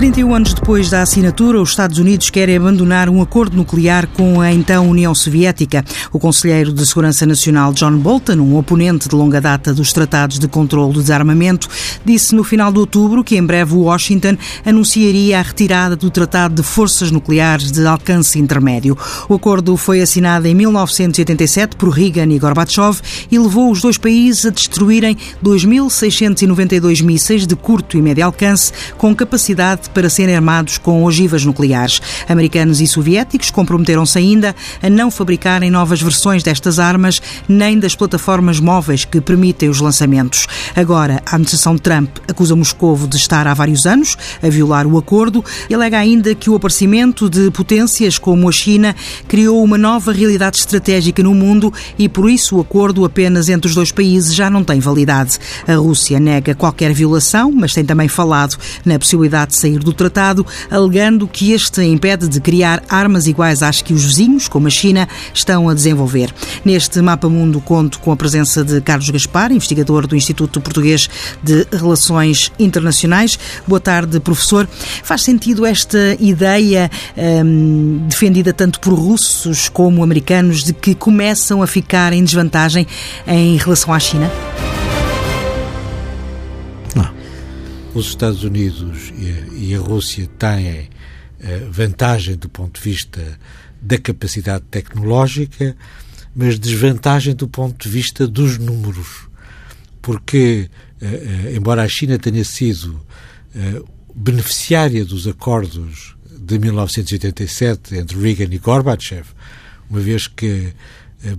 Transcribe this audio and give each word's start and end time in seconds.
31 0.00 0.34
anos 0.34 0.54
depois 0.54 0.88
da 0.88 1.02
assinatura, 1.02 1.60
os 1.60 1.68
Estados 1.68 1.98
Unidos 1.98 2.30
querem 2.30 2.56
abandonar 2.56 3.10
um 3.10 3.20
acordo 3.20 3.54
nuclear 3.54 4.06
com 4.06 4.40
a 4.40 4.50
então 4.50 4.88
União 4.88 5.14
Soviética. 5.14 5.84
O 6.10 6.18
conselheiro 6.18 6.72
de 6.72 6.86
Segurança 6.86 7.26
Nacional 7.26 7.74
John 7.74 7.98
Bolton, 7.98 8.36
um 8.36 8.56
oponente 8.56 9.10
de 9.10 9.14
longa 9.14 9.42
data 9.42 9.74
dos 9.74 9.92
tratados 9.92 10.38
de 10.38 10.48
controle 10.48 10.94
do 10.94 11.02
desarmamento, 11.02 11.68
disse 12.02 12.34
no 12.34 12.42
final 12.42 12.72
de 12.72 12.78
outubro 12.78 13.22
que 13.22 13.36
em 13.36 13.44
breve 13.44 13.74
Washington 13.74 14.38
anunciaria 14.64 15.38
a 15.38 15.42
retirada 15.42 15.94
do 15.94 16.08
Tratado 16.08 16.54
de 16.54 16.62
Forças 16.62 17.10
Nucleares 17.10 17.70
de 17.70 17.86
alcance 17.86 18.38
intermédio. 18.38 18.96
O 19.28 19.34
acordo 19.34 19.76
foi 19.76 20.00
assinado 20.00 20.48
em 20.48 20.54
1987 20.54 21.76
por 21.76 21.90
Reagan 21.90 22.32
e 22.32 22.38
Gorbachev 22.38 23.02
e 23.30 23.38
levou 23.38 23.70
os 23.70 23.82
dois 23.82 23.98
países 23.98 24.46
a 24.46 24.50
destruírem 24.50 25.14
2.692 25.44 27.02
mísseis 27.02 27.46
de 27.46 27.54
curto 27.54 27.98
e 27.98 28.00
médio 28.00 28.24
alcance 28.24 28.72
com 28.96 29.14
capacidade 29.14 29.89
para 29.92 30.10
serem 30.10 30.34
armados 30.34 30.78
com 30.78 31.04
ogivas 31.04 31.44
nucleares. 31.44 32.00
Americanos 32.28 32.80
e 32.80 32.86
soviéticos 32.86 33.50
comprometeram-se 33.50 34.18
ainda 34.18 34.54
a 34.82 34.90
não 34.90 35.10
fabricarem 35.10 35.70
novas 35.70 36.00
versões 36.00 36.42
destas 36.42 36.78
armas 36.78 37.20
nem 37.48 37.78
das 37.78 37.94
plataformas 37.94 38.60
móveis 38.60 39.04
que 39.04 39.20
permitem 39.20 39.68
os 39.68 39.80
lançamentos. 39.80 40.46
Agora, 40.74 41.22
a 41.26 41.34
administração 41.34 41.76
Trump 41.76 42.10
acusa 42.28 42.54
Moscovo 42.54 43.06
de 43.06 43.16
estar 43.16 43.46
há 43.46 43.54
vários 43.54 43.86
anos 43.86 44.16
a 44.42 44.48
violar 44.48 44.86
o 44.86 44.98
acordo 44.98 45.44
e 45.68 45.74
alega 45.74 45.98
ainda 45.98 46.34
que 46.34 46.50
o 46.50 46.54
aparecimento 46.54 47.28
de 47.28 47.50
potências 47.50 48.18
como 48.18 48.48
a 48.48 48.52
China 48.52 48.94
criou 49.26 49.62
uma 49.62 49.78
nova 49.78 50.12
realidade 50.12 50.58
estratégica 50.58 51.22
no 51.22 51.34
mundo 51.34 51.72
e 51.98 52.08
por 52.08 52.30
isso 52.30 52.56
o 52.56 52.60
acordo 52.60 53.04
apenas 53.04 53.48
entre 53.48 53.68
os 53.68 53.74
dois 53.74 53.90
países 53.90 54.34
já 54.34 54.48
não 54.48 54.62
tem 54.62 54.80
validade. 54.80 55.38
A 55.66 55.74
Rússia 55.74 56.20
nega 56.20 56.54
qualquer 56.54 56.92
violação, 56.92 57.52
mas 57.52 57.74
tem 57.74 57.84
também 57.84 58.08
falado 58.08 58.56
na 58.84 58.98
possibilidade 58.98 59.52
de 59.52 59.58
sair 59.58 59.79
do 59.84 59.92
tratado, 59.92 60.46
alegando 60.70 61.26
que 61.26 61.52
este 61.52 61.82
impede 61.82 62.28
de 62.28 62.40
criar 62.40 62.82
armas 62.88 63.26
iguais 63.26 63.62
às 63.62 63.82
que 63.82 63.92
os 63.92 64.04
vizinhos, 64.04 64.48
como 64.48 64.66
a 64.66 64.70
China, 64.70 65.08
estão 65.32 65.68
a 65.68 65.74
desenvolver. 65.74 66.32
Neste 66.64 67.00
mapa 67.00 67.28
mundo 67.28 67.60
conto 67.60 67.98
com 68.00 68.12
a 68.12 68.16
presença 68.16 68.64
de 68.64 68.80
Carlos 68.80 69.10
Gaspar, 69.10 69.52
investigador 69.52 70.06
do 70.06 70.16
Instituto 70.16 70.60
Português 70.60 71.08
de 71.42 71.66
Relações 71.72 72.52
Internacionais. 72.58 73.38
Boa 73.66 73.80
tarde, 73.80 74.20
professor. 74.20 74.68
Faz 75.02 75.22
sentido 75.22 75.64
esta 75.64 76.16
ideia 76.18 76.90
hum, 77.44 78.06
defendida 78.08 78.52
tanto 78.52 78.80
por 78.80 78.94
russos 78.94 79.68
como 79.68 80.02
americanos 80.02 80.64
de 80.64 80.72
que 80.72 80.94
começam 80.94 81.62
a 81.62 81.66
ficar 81.66 82.12
em 82.12 82.22
desvantagem 82.22 82.86
em 83.26 83.56
relação 83.56 83.92
à 83.92 83.98
China? 83.98 84.30
Os 87.98 88.06
Estados 88.08 88.44
Unidos 88.44 89.12
e 89.52 89.74
a 89.74 89.78
Rússia 89.78 90.28
têm 90.38 90.88
eh, 91.42 91.66
vantagem 91.70 92.36
do 92.36 92.48
ponto 92.48 92.80
de 92.80 92.88
vista 92.88 93.38
da 93.80 93.98
capacidade 93.98 94.64
tecnológica, 94.70 95.76
mas 96.34 96.58
desvantagem 96.58 97.34
do 97.34 97.48
ponto 97.48 97.82
de 97.82 97.88
vista 97.88 98.26
dos 98.26 98.58
números. 98.58 99.28
Porque, 100.02 100.70
eh, 101.00 101.06
eh, 101.06 101.56
embora 101.56 101.82
a 101.82 101.88
China 101.88 102.18
tenha 102.18 102.44
sido 102.44 103.04
beneficiária 104.14 105.04
dos 105.04 105.26
acordos 105.26 106.14
de 106.38 106.56
1987 106.56 107.96
entre 107.96 108.16
Reagan 108.16 108.54
e 108.54 108.58
Gorbachev, 108.58 109.26
uma 109.88 109.98
vez 109.98 110.28
que 110.28 110.72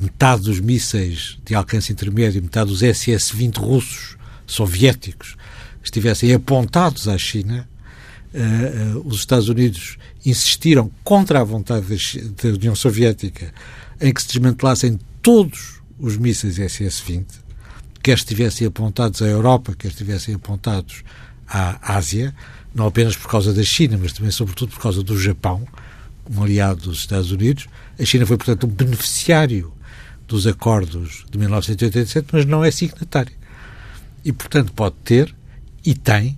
metade 0.01 0.41
dos 0.41 0.59
mísseis 0.59 1.37
de 1.45 1.55
alcance 1.55 1.93
intermédio, 1.93 2.43
metade 2.43 2.69
dos 2.69 2.81
SS-20 2.81 3.59
russos, 3.59 4.17
soviéticos, 4.45 5.37
estivessem 5.83 6.33
apontados 6.33 7.07
à 7.07 7.17
China, 7.17 7.67
uh, 8.33 8.97
uh, 8.97 9.07
os 9.07 9.17
Estados 9.17 9.49
Unidos 9.49 9.97
insistiram 10.25 10.91
contra 11.03 11.41
a 11.41 11.43
vontade 11.43 11.85
da, 12.41 12.49
União 12.49 12.75
Soviética 12.75 13.53
em 13.99 14.13
que 14.13 14.21
se 14.21 14.27
desmantelassem 14.29 14.99
todos 15.21 15.81
os 15.99 16.17
mísseis 16.17 16.57
SS-20, 16.57 17.25
quer 18.01 18.17
estivessem 18.17 18.65
apontados 18.65 19.21
à 19.21 19.27
Europa, 19.27 19.75
quer 19.77 19.89
estivessem 19.89 20.33
apontados 20.33 21.03
à 21.47 21.95
Ásia, 21.95 22.33
não 22.73 22.87
apenas 22.87 23.15
por 23.15 23.29
causa 23.29 23.53
da 23.53 23.63
China, 23.63 23.99
mas 24.01 24.13
também, 24.13 24.31
sobretudo, 24.31 24.71
por 24.71 24.81
causa 24.81 25.03
do 25.03 25.19
Japão, 25.19 25.67
um 26.29 26.43
aliado 26.43 26.81
dos 26.81 26.99
Estados 26.99 27.31
Unidos. 27.31 27.67
A 27.99 28.05
China 28.05 28.25
foi, 28.25 28.37
portanto, 28.37 28.65
um 28.65 28.69
beneficiário 28.69 29.71
dos 30.27 30.47
acordos 30.47 31.25
de 31.29 31.37
1987, 31.37 32.27
mas 32.31 32.45
não 32.45 32.63
é 32.63 32.71
signatário. 32.71 33.33
E, 34.23 34.31
portanto, 34.31 34.71
pode 34.73 34.95
ter 35.03 35.35
e 35.85 35.93
tem 35.93 36.37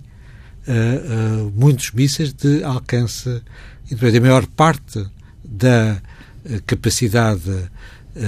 uh, 0.66 1.46
uh, 1.46 1.52
muitos 1.54 1.90
mísseis 1.92 2.32
de 2.32 2.62
alcance 2.64 3.42
intermédio. 3.90 4.20
A 4.20 4.22
maior 4.22 4.46
parte 4.46 5.04
da 5.44 6.00
uh, 6.44 6.62
capacidade 6.66 7.70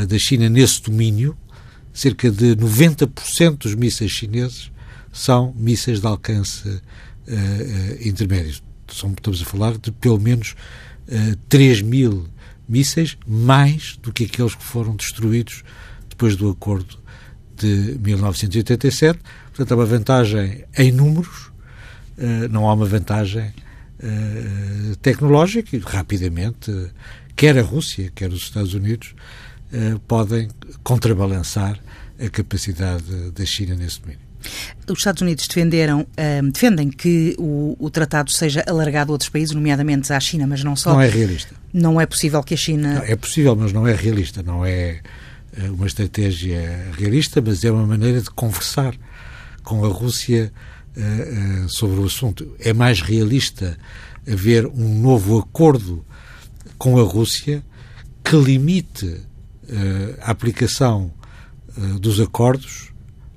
da 0.09 0.19
China 0.19 0.49
nesse 0.49 0.82
domínio, 0.82 1.37
cerca 1.94 2.28
de 2.28 2.56
90% 2.56 3.59
dos 3.59 3.75
mísseis 3.77 4.10
chineses 4.10 4.72
são 5.12 5.54
mísseis 5.56 6.00
de 6.00 6.06
alcance 6.09 6.82
intermédio. 8.04 8.60
estamos 8.88 9.41
a 9.41 9.44
falar 9.44 9.78
de 9.78 9.93
pelo 9.93 10.19
menos 10.19 10.56
3 11.48 11.83
mil 11.83 12.27
mísseis, 12.69 13.16
mais 13.25 13.97
do 14.03 14.12
que 14.12 14.25
aqueles 14.25 14.56
que 14.56 14.65
foram 14.65 14.97
destruídos 14.97 15.62
depois 16.09 16.34
do 16.34 16.50
acordo 16.50 16.98
de 17.56 17.97
1987. 18.00 19.19
Portanto, 19.56 19.72
há 19.72 19.77
uma 19.77 19.87
vantagem 19.87 20.65
em 20.77 20.93
números, 20.93 21.47
uh, 22.19 22.49
não 22.50 22.69
há 22.69 22.75
uma 22.75 22.84
vantagem 22.84 23.47
uh, 23.47 24.97
tecnológica 24.97 25.75
e 25.75 25.78
rapidamente, 25.78 26.71
quer 27.34 27.59
a 27.59 27.62
Rússia, 27.62 28.12
quer 28.15 28.31
os 28.31 28.43
Estados 28.43 28.75
Unidos, 28.75 29.15
podem 30.06 30.49
contrabalançar 30.83 31.78
a 32.25 32.31
capacidade 32.31 33.31
da 33.33 33.45
China 33.45 33.75
nesse 33.75 34.00
domínio. 34.00 34.21
Os 34.89 34.99
Estados 34.99 35.21
Unidos 35.21 35.47
defenderam, 35.47 36.06
defendem 36.50 36.89
que 36.89 37.34
o, 37.37 37.77
o, 37.78 37.91
tratado 37.91 38.31
seja 38.31 38.65
alargado 38.66 39.11
a 39.11 39.12
outros 39.12 39.28
países, 39.28 39.55
nomeadamente 39.55 40.11
à 40.12 40.21
China, 40.21 40.47
mas 40.47 40.62
não 40.62 40.77
só. 40.77 40.95
Não 40.95 41.00
é 41.00 41.09
realista. 41.09 41.55
Não 41.75 42.00
é 42.00 42.06
possível 42.06 42.43
que 42.43 42.55
a 42.55 42.56
China. 42.56 42.95
Não, 42.95 43.03
é 43.03 43.16
possível, 43.16 43.56
mas 43.56 43.72
não 43.72 43.87
é 43.87 43.95
realista. 43.95 44.43
Não 44.43 44.65
é 44.65 45.00
uma 45.69 45.87
estratégia 45.87 46.87
realista, 46.97 47.43
mas 47.45 47.65
é 47.65 47.71
uma 47.71 47.87
maneira 47.87 48.21
de 48.21 48.31
conversar 48.31 48.95
com 49.66 49.84
a 49.84 49.88
Rússia 49.88 50.53
uh, 50.97 51.65
uh, 51.65 51.69
sobre 51.69 51.99
o 51.99 52.04
assunto. 52.04 52.54
É 52.60 52.72
mais 52.72 53.00
realista 53.00 53.77
haver 54.27 54.65
um 54.65 55.00
novo 55.00 55.38
acordo 55.41 56.04
com 56.78 56.99
a 57.00 57.03
Rússia 57.03 57.65
que 58.22 58.37
limite 58.37 59.06
uh, 59.06 60.21
a 60.22 60.31
aplicação 60.31 61.12
dos 62.00 62.19
acordos 62.21 62.91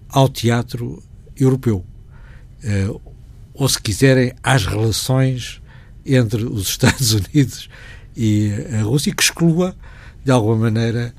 ao 0.07 0.29
teatro 0.29 1.03
europeu. 1.35 1.85
ou, 3.53 3.67
se 3.67 3.81
quiserem, 3.81 4.33
às 4.41 4.65
relações 4.65 5.61
entre 6.05 6.45
os 6.45 6.69
Estados 6.69 7.11
Unidos 7.11 7.69
e 8.15 8.53
a 8.79 8.83
Rússia, 8.83 9.13
que 9.13 9.21
exclua, 9.21 9.75
de 10.23 10.31
alguma 10.31 10.55
maneira, 10.55 11.13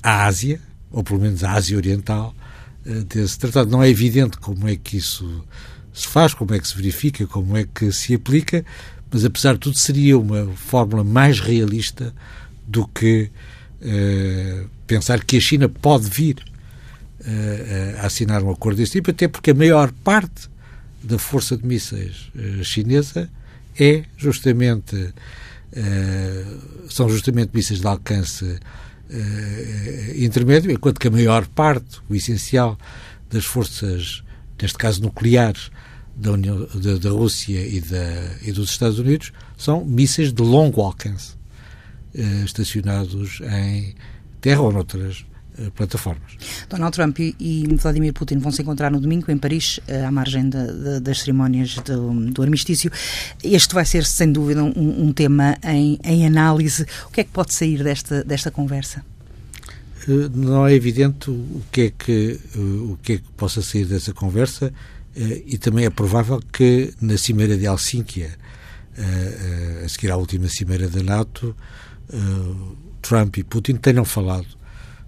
a 0.00 0.26
Ásia, 0.26 0.60
ou 0.88 1.02
pelo 1.02 1.18
menos 1.18 1.42
a 1.42 1.50
Ásia 1.50 1.76
Oriental, 1.76 2.32
desse 3.08 3.38
tratado. 3.38 3.70
Não 3.70 3.82
é 3.82 3.88
evidente 3.88 4.38
como 4.38 4.68
é 4.68 4.76
que 4.76 4.96
isso 4.96 5.44
se 5.92 6.06
faz, 6.06 6.34
como 6.34 6.54
é 6.54 6.58
que 6.58 6.68
se 6.68 6.76
verifica, 6.76 7.26
como 7.26 7.56
é 7.56 7.64
que 7.64 7.90
se 7.90 8.14
aplica, 8.14 8.64
mas 9.10 9.24
apesar 9.24 9.54
de 9.54 9.60
tudo 9.60 9.78
seria 9.78 10.18
uma 10.18 10.46
fórmula 10.54 11.02
mais 11.02 11.40
realista 11.40 12.14
do 12.66 12.86
que 12.86 13.30
uh, 13.80 14.68
pensar 14.86 15.24
que 15.24 15.38
a 15.38 15.40
China 15.40 15.68
pode 15.70 16.08
vir 16.10 16.36
uh, 17.20 18.00
a 18.02 18.06
assinar 18.06 18.42
um 18.42 18.50
acordo 18.50 18.76
desse 18.76 18.92
tipo, 18.92 19.10
até 19.10 19.26
porque 19.26 19.52
a 19.52 19.54
maior 19.54 19.90
parte 20.04 20.50
da 21.02 21.18
força 21.18 21.56
de 21.56 21.66
mísseis 21.66 22.30
uh, 22.34 22.62
chinesa 22.62 23.30
é 23.78 24.04
justamente 24.16 25.12
são 26.88 27.06
justamente 27.10 27.50
mísseis 27.52 27.80
de 27.80 27.86
alcance 27.86 28.58
uh, 29.10 30.24
intermédio, 30.24 30.70
enquanto 30.70 30.98
que 30.98 31.08
a 31.08 31.10
maior 31.10 31.46
parte, 31.48 32.00
o 32.08 32.14
essencial 32.14 32.78
das 33.30 33.44
forças, 33.44 34.22
neste 34.60 34.78
caso 34.78 35.02
nucleares, 35.02 35.70
da, 36.14 36.32
União, 36.32 36.66
da, 36.74 36.96
da 36.96 37.10
Rússia 37.10 37.60
e, 37.60 37.80
da, 37.80 38.36
e, 38.42 38.52
dos 38.52 38.70
Estados 38.70 38.98
Unidos, 38.98 39.32
são 39.56 39.84
mísseis 39.84 40.32
de 40.32 40.42
longo 40.42 40.80
alcance, 40.80 41.34
uh, 42.14 42.44
estacionados 42.44 43.40
em 43.42 43.94
terra 44.40 44.62
ou 44.62 44.72
noutras 44.72 45.26
plataformas. 45.74 46.36
Donald 46.68 46.94
Trump 46.94 47.18
e 47.18 47.66
Vladimir 47.76 48.12
Putin 48.12 48.38
vão 48.38 48.52
se 48.52 48.62
encontrar 48.62 48.90
no 48.90 49.00
domingo 49.00 49.30
em 49.30 49.38
Paris, 49.38 49.80
à 50.06 50.10
margem 50.10 50.48
de, 50.48 50.58
de, 50.58 51.00
das 51.00 51.20
cerimónias 51.20 51.74
do, 51.76 52.30
do, 52.30 52.42
armistício. 52.42 52.90
Este 53.42 53.74
vai 53.74 53.84
ser, 53.84 54.04
sem 54.04 54.30
dúvida, 54.30 54.62
um, 54.62 55.06
um 55.06 55.12
tema 55.12 55.56
em, 55.64 55.98
em, 56.04 56.26
análise. 56.26 56.86
O 57.06 57.10
que 57.10 57.20
é 57.20 57.24
que 57.24 57.30
pode 57.30 57.54
sair 57.54 57.82
desta, 57.82 58.22
desta 58.22 58.50
conversa? 58.50 59.04
Eh, 60.08 60.30
não 60.34 60.66
é 60.66 60.74
evidente 60.74 61.30
o 61.30 61.62
que 61.72 61.80
é 61.82 61.90
que, 61.90 62.40
o 62.56 62.98
que 63.02 63.12
é 63.14 63.16
que 63.18 63.28
possa 63.36 63.62
sair 63.62 63.86
dessa 63.86 64.12
conversa. 64.12 64.72
e 65.16 65.56
também 65.56 65.86
é 65.86 65.90
provável 65.90 66.40
que 66.52 66.92
na 67.00 67.16
Cimeira 67.16 67.56
de 67.56 67.64
Helsínquia, 67.64 68.36
a 69.84 69.88
seguir 69.88 70.10
à 70.10 70.16
última 70.16 70.48
Cimeira 70.48 70.88
da 70.88 71.02
NATO, 71.02 71.56
Trump 73.00 73.38
e 73.38 73.44
Putin 73.44 73.76
tenham 73.76 74.04
falado 74.04 74.46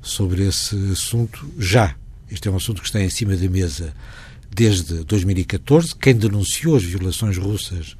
sobre 0.03 0.47
esse 0.47 0.77
assunto 0.93 1.51
já. 1.59 1.95
Este 2.31 2.49
é 2.49 2.51
um 2.51 2.57
assunto 2.57 2.81
que 2.81 2.89
está 2.89 3.01
em 3.01 3.11
cima 3.11 3.37
da 3.37 3.49
mesa 3.49 3.95
desde 4.55 5.05
2014. 5.05 5.95
Quem 5.95 6.15
denunciou 6.15 6.77
as 6.77 6.83
violações 6.83 7.37
russas 7.37 7.97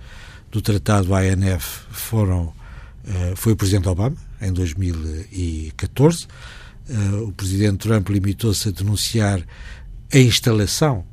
do 0.51 0.61
Tratado 0.61 1.15
ANF 1.15 1.83
foram, 1.91 2.45
uh, 2.45 3.37
foi 3.37 3.53
o 3.53 3.57
Presidente 3.57 3.89
Obama, 3.89 4.17
em 4.41 4.53
2014. 4.53 6.25
Uh, 6.25 6.29
eh, 6.89 7.17
o 7.23 7.33
Presidente 7.33 7.79
Trump 7.79 8.09
limitou-se 8.09 8.69
a 8.69 8.73
denunciar 8.73 9.43
a 10.13 10.19
instalação 10.19 11.05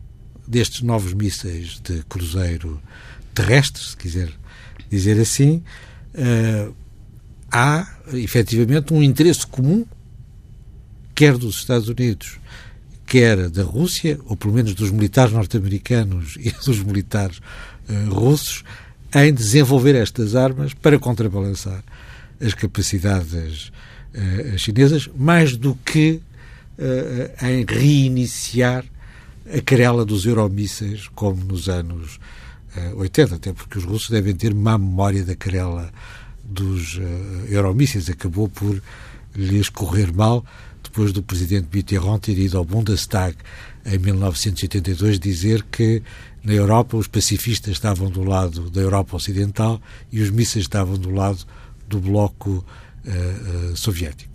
destes 0.48 0.82
novos 0.82 1.14
mísseis 1.14 1.82
de 1.84 2.04
cruzeiro 2.08 2.82
terrestre, 3.34 3.84
se 3.84 3.98
quiser 3.98 4.32
dizer 4.90 5.20
assim. 5.20 5.64
Uh, 6.14 6.74
há, 7.52 7.88
efetivamente, 8.14 8.94
um 8.94 9.04
interesse 9.04 9.46
comum, 9.46 9.86
quer 11.16 11.38
dos 11.38 11.56
Estados 11.56 11.88
Unidos, 11.88 12.38
quer 13.08 13.50
da 13.50 13.64
Rússia, 13.64 14.20
ou 14.26 14.36
pelo 14.36 14.54
menos 14.54 14.76
dos 14.76 14.92
militares 14.92 15.34
norte-americanos 15.34 16.38
e 16.42 16.52
dos 16.52 16.84
militares 16.84 17.40
uh, 17.90 18.14
russos, 18.14 18.64
em 19.16 19.34
desenvolver 19.34 19.96
estas 19.96 20.36
armas 20.36 20.74
para 20.74 21.00
contrabalançar 21.00 21.82
as 22.42 22.54
capacidades 22.54 23.72
uh, 24.14 24.58
chinesas, 24.58 25.10
mais 25.18 25.56
do 25.56 25.74
que 25.86 26.20
uh, 26.78 27.46
em 27.46 27.66
reiniciar 27.66 28.84
a 29.54 29.62
querela 29.62 30.04
dos 30.04 30.26
euromísseis, 30.26 31.08
como 31.14 31.44
nos 31.46 31.70
anos 31.70 32.20
80, 32.96 33.36
até 33.36 33.54
porque 33.54 33.78
os 33.78 33.86
russos 33.86 34.10
devem 34.10 34.36
ter 34.36 34.54
má 34.54 34.78
memória 34.78 35.24
da 35.24 35.36
querela 35.36 35.94
dos 36.44 37.00
euromísseis. 37.48 38.10
Acabou 38.10 38.50
por 38.50 38.82
lhes 39.36 39.70
correr 39.70 40.14
mal 40.14 40.46
depois 40.84 41.12
do 41.12 41.22
presidente 41.22 41.68
Mitterrand 41.74 42.20
ter 42.20 42.38
ido 42.38 42.58
ao 42.58 42.64
Bundestag 42.64 43.36
em 43.86 43.98
1982 43.98 45.20
dizer 45.20 45.64
que 45.64 46.02
na 46.44 46.54
Europa 46.54 46.96
os 46.96 47.08
pacifistas 47.08 47.74
estavam 47.74 48.10
do 48.10 48.24
lado 48.24 48.70
da 48.70 48.82
Europa 48.82 49.16
Ocidental 49.16 49.82
e 50.12 50.22
os 50.22 50.30
mísseis 50.30 50.66
estavam 50.66 50.98
do 50.98 51.10
lado 51.10 51.46
do 51.88 52.00
bloco 52.00 52.66
uh, 53.06 53.72
uh, 53.72 53.76
soviético. 53.76 54.34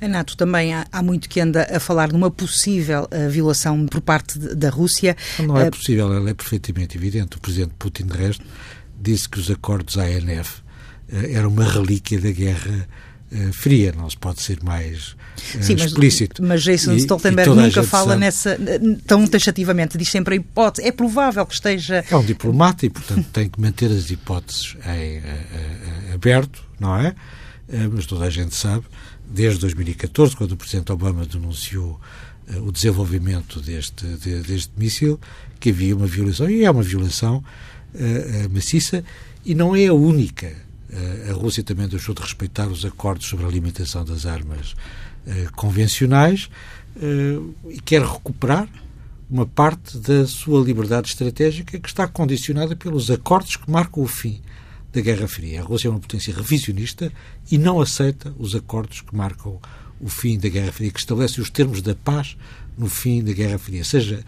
A 0.00 0.08
NATO 0.08 0.36
também 0.36 0.74
há, 0.74 0.86
há, 0.92 1.02
muito 1.02 1.28
que 1.28 1.40
anda 1.40 1.66
a 1.74 1.80
falar 1.80 2.08
de 2.08 2.14
uma 2.14 2.30
possível 2.30 3.04
uh, 3.04 3.30
violação 3.30 3.86
por 3.86 4.00
parte 4.00 4.38
de, 4.38 4.54
da 4.54 4.68
Rússia. 4.68 5.16
Não 5.38 5.56
é 5.56 5.70
possível, 5.70 6.12
ela 6.12 6.28
é 6.28 6.34
perfeitamente 6.34 6.96
evidente. 6.96 7.36
O 7.36 7.40
presidente 7.40 7.72
Putin, 7.78 8.04
de 8.04 8.16
resto, 8.16 8.44
disse 9.00 9.28
que 9.28 9.38
os 9.38 9.50
acordos 9.50 9.96
ANF 9.96 10.62
eram 11.08 11.50
uma 11.50 11.64
relíquia 11.64 12.18
da 12.18 12.30
guerra 12.30 12.88
eh, 13.34 13.50
fria, 13.50 13.94
não 13.96 14.10
se 14.10 14.16
pode 14.16 14.42
ser 14.42 14.62
mais 14.62 15.16
uh, 15.56 15.62
Sim, 15.62 15.74
explícito. 15.74 16.42
Mas, 16.42 16.50
mas 16.50 16.62
Jason 16.62 16.92
e, 16.92 16.96
Stoltenberg 16.98 17.50
e 17.50 17.54
nunca 17.54 17.82
fala 17.82 18.10
sabe, 18.10 18.20
nessa 18.20 18.58
tão 19.06 19.26
taxativamente, 19.26 19.96
diz 19.96 20.10
sempre 20.10 20.34
a 20.34 20.36
hipótese. 20.36 20.86
É 20.86 20.92
provável 20.92 21.46
que 21.46 21.54
esteja. 21.54 22.04
É 22.10 22.16
um 22.16 22.24
diplomata 22.24 22.84
e, 22.84 22.90
portanto, 22.90 23.26
tem 23.32 23.48
que 23.48 23.58
manter 23.58 23.90
as 23.90 24.10
hipóteses 24.10 24.76
em 24.84 25.18
uh, 25.18 26.14
aberto, 26.14 26.62
não 26.78 26.96
é? 26.96 27.14
mas 27.90 28.04
toda 28.04 28.26
a 28.26 28.30
gente 28.30 28.54
sabe, 28.54 28.84
desde 29.26 29.60
2014, 29.60 30.36
quando 30.36 30.52
o 30.52 30.56
Presidente 30.58 30.92
Obama 30.92 31.24
denunciou 31.24 31.98
o 32.60 32.70
desenvolvimento 32.70 33.62
deste, 33.62 34.04
de, 34.04 34.40
deste 34.40 34.70
míssil, 34.76 35.18
que 35.58 35.70
havia 35.70 35.96
uma 35.96 36.06
violação, 36.06 36.50
e 36.50 36.64
é 36.64 36.70
uma 36.70 36.82
violação 36.82 37.42
maciça, 38.50 39.02
e 39.42 39.54
não 39.54 39.74
é 39.74 39.86
a 39.86 39.94
única 39.94 40.48
eh, 40.48 40.71
a 41.30 41.32
Rússia 41.32 41.62
também 41.62 41.88
deixou 41.88 42.14
de 42.14 42.20
respeitar 42.20 42.68
os 42.68 42.84
acordos 42.84 43.26
sobre 43.26 43.46
a 43.46 43.48
limitação 43.48 44.04
das 44.04 44.26
armas 44.26 44.74
eh, 45.26 45.46
convencionais 45.56 46.50
eh, 47.00 47.38
e 47.70 47.80
quer 47.80 48.02
recuperar 48.02 48.68
uma 49.30 49.46
parte 49.46 49.96
da 49.96 50.26
sua 50.26 50.62
liberdade 50.62 51.08
estratégica 51.08 51.78
que 51.78 51.88
está 51.88 52.06
condicionada 52.06 52.76
pelos 52.76 53.10
acordos 53.10 53.56
que 53.56 53.70
marcam 53.70 54.02
o 54.02 54.06
fim 54.06 54.42
da 54.92 55.00
Guerra 55.00 55.26
Fria. 55.26 55.60
A 55.60 55.64
Rússia 55.64 55.88
é 55.88 55.90
uma 55.90 56.00
potência 56.00 56.34
revisionista 56.34 57.10
e 57.50 57.56
não 57.56 57.80
aceita 57.80 58.34
os 58.38 58.54
acordos 58.54 59.00
que 59.00 59.16
marcam 59.16 59.58
o 60.00 60.08
fim 60.08 60.38
da 60.38 60.48
Guerra 60.48 60.72
Fria, 60.72 60.90
que 60.90 60.98
estabelecem 60.98 61.40
os 61.42 61.48
termos 61.48 61.80
da 61.80 61.94
paz 61.94 62.36
no 62.76 62.88
fim 62.88 63.22
da 63.22 63.32
Guerra 63.32 63.58
Fria, 63.58 63.84
seja 63.84 64.24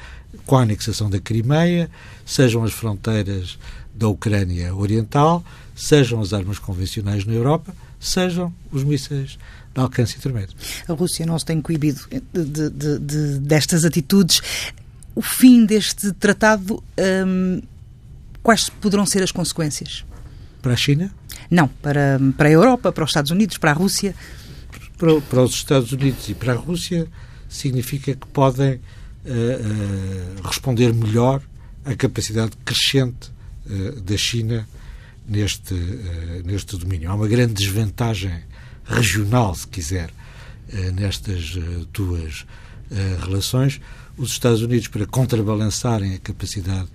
com 0.47 0.57
a 0.57 0.63
anexação 0.63 1.11
da 1.11 1.19
Crimeia, 1.19 1.91
sejam 2.25 2.63
as 2.63 2.73
fronteiras 2.73 3.59
da 3.95 4.09
Ucrânia 4.09 4.75
Oriental, 4.75 5.45
sejam 5.75 6.21
as 6.21 6.33
armas 6.33 6.59
convencionais 6.59 7.25
na 7.25 7.33
Europa, 7.33 7.75
sejam 8.01 8.53
os 8.73 8.83
mísseis 8.83 9.39
de 9.75 9.81
alcance 9.81 10.17
intermédio. 10.17 10.57
A 10.89 10.93
Rússia 10.93 11.25
não 11.25 11.39
se 11.39 11.45
tem 11.45 11.61
coibido 11.61 12.01
de, 12.33 12.71
de, 12.71 12.99
de, 12.99 13.39
destas 13.39 13.85
atitudes. 13.85 14.41
O 15.15 15.23
fim 15.23 15.65
deste 15.65 16.13
tratado, 16.13 16.83
hum, 17.27 17.63
quais 18.43 18.69
poderão 18.69 19.07
ser 19.07 19.23
as 19.23 19.33
consequências? 19.33 20.05
Para 20.61 20.73
a 20.73 20.77
China? 20.77 21.13
Não, 21.51 21.69
para, 21.69 22.21
para 22.37 22.49
a 22.49 22.53
Europa, 22.53 22.93
para 22.93 23.05
os 23.05 23.11
Estados 23.11 23.31
Unidos, 23.31 23.59
para 23.59 23.71
a 23.71 23.75
Rússia. 23.75 24.15
Para, 24.99 25.21
para 25.21 25.43
os 25.43 25.55
Estados 25.55 25.93
Unidos 25.93 26.29
e 26.29 26.35
para 26.35 26.53
a 26.53 26.57
Rússia 26.57 27.07
significa 27.49 28.15
que 28.15 28.27
podem 28.29 28.75
uh, 28.75 28.79
uh, 28.79 30.43
responder 30.47 30.93
melhor 30.93 31.41
à 31.85 31.95
capacidade 31.95 32.53
crescente 32.65 33.34
da 34.03 34.17
China 34.17 34.69
neste, 35.27 35.75
neste 36.45 36.77
domínio. 36.77 37.11
Há 37.11 37.15
uma 37.15 37.29
grande 37.29 37.55
desvantagem 37.55 38.43
regional, 38.85 39.55
se 39.55 39.67
quiser, 39.67 40.11
nestas 40.95 41.57
duas 41.93 42.45
relações. 43.23 43.81
Os 44.17 44.31
Estados 44.31 44.61
Unidos, 44.61 44.89
para 44.89 45.07
contrabalançarem 45.07 46.15
a 46.15 46.19
capacidade 46.19 46.89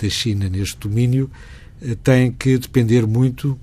da 0.00 0.08
China 0.08 0.48
neste 0.48 0.76
domínio, 0.78 1.30
têm 2.02 2.32
que 2.32 2.58
depender 2.58 3.06
muito 3.06 3.58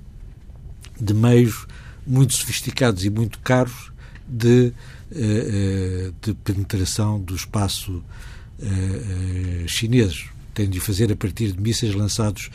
de 0.99 1.13
meios 1.13 1.67
muito 2.05 2.33
sofisticados 2.33 3.05
e 3.05 3.09
muito 3.09 3.39
caros 3.39 3.91
de 4.27 4.73
eh, 5.11 5.15
eh, 5.15 6.11
de 6.21 6.35
penetração 6.35 7.19
do 7.19 7.35
espaço 7.35 8.03
eh, 8.61 9.65
chinês. 9.67 10.25
Tem 10.59 10.69
de 10.69 10.81
fazer 10.81 11.09
a 11.09 11.15
partir 11.15 11.53
de 11.53 11.61
mísseis 11.61 11.95
lançados 11.95 12.51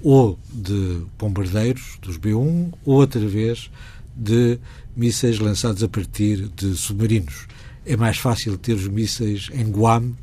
ou 0.00 0.38
de 0.52 1.02
bombardeiros, 1.18 1.98
dos 2.00 2.16
B-1, 2.16 2.72
ou 2.84 3.02
através 3.02 3.68
de 4.14 4.56
mísseis 4.94 5.40
lançados 5.40 5.82
a 5.82 5.88
partir 5.88 6.46
de 6.46 6.76
submarinos. 6.76 7.48
É 7.84 7.96
mais 7.96 8.18
fácil 8.18 8.56
ter 8.56 8.74
os 8.74 8.86
mísseis 8.86 9.48
em 9.52 9.68
Guam 9.68 10.14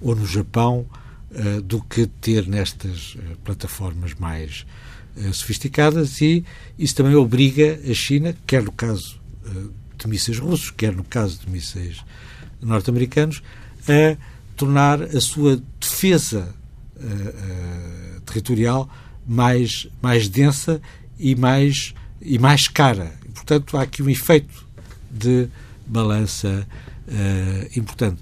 ou 0.00 0.16
no 0.16 0.26
Japão 0.26 0.84
uh, 1.30 1.62
do 1.62 1.80
que 1.80 2.08
ter 2.08 2.48
nestas 2.48 3.14
uh, 3.14 3.36
plataformas 3.44 4.12
mais 4.14 4.66
uh, 5.16 5.32
sofisticadas 5.32 6.20
e 6.20 6.44
isso 6.76 6.96
também 6.96 7.14
obriga 7.14 7.78
a 7.88 7.94
China, 7.94 8.34
quer 8.48 8.64
no 8.64 8.72
caso 8.72 9.22
de 9.96 10.08
mísseis 10.08 10.40
russos, 10.40 10.72
quer 10.72 10.92
no 10.92 11.04
caso 11.04 11.38
de 11.38 11.48
mísseis 11.48 12.04
norte-americanos, 12.60 13.44
a 13.86 14.16
tornar 14.56 15.00
a 15.00 15.20
sua 15.20 15.62
defesa 15.78 16.52
uh, 16.96 18.16
uh, 18.16 18.20
territorial 18.22 18.88
mais, 19.26 19.88
mais 20.02 20.28
densa 20.28 20.80
e 21.18 21.34
mais, 21.34 21.94
e 22.20 22.38
mais 22.38 22.68
cara. 22.68 23.12
E, 23.24 23.28
portanto, 23.30 23.76
há 23.76 23.82
aqui 23.82 24.02
um 24.02 24.08
efeito 24.08 24.66
de 25.10 25.48
balança 25.86 26.66
uh, 27.08 27.78
importante. 27.78 28.20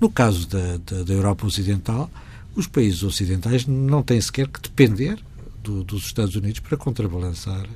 no 0.00 0.10
caso 0.10 0.46
da, 0.46 0.76
da, 0.78 1.02
da, 1.02 1.12
Europa 1.12 1.46
Ocidental, 1.46 2.10
os 2.54 2.66
países 2.66 3.02
ocidentais 3.02 3.66
não 3.66 4.02
têm 4.02 4.20
sequer 4.20 4.48
que 4.48 4.60
depender 4.60 5.18
do, 5.62 5.84
dos 5.84 6.04
Estados 6.04 6.34
Unidos 6.34 6.60
para 6.60 6.76
contrabalançar 6.76 7.66